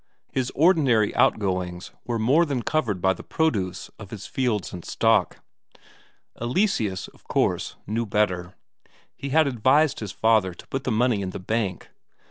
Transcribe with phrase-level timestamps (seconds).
[0.31, 5.41] His ordinary outgoings were more than covered by the produce of his fields and stock.
[6.41, 8.55] Eleseus, of course, knew better;
[9.15, 11.89] he had advised his father to put the money in the Bank.